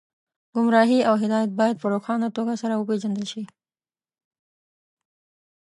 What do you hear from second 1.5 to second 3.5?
باید په روښانه توګه سره وپېژندل شي